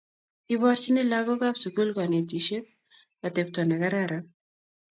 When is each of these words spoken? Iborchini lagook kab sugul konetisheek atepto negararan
Iborchini 0.55 1.03
lagook 1.09 1.39
kab 1.43 1.55
sugul 1.63 1.89
konetisheek 1.97 2.65
atepto 3.27 3.61
negararan 3.69 4.23